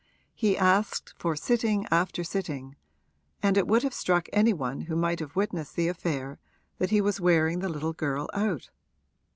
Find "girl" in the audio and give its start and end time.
7.93-8.27